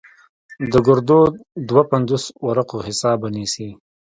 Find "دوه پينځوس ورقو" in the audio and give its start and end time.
1.69-2.77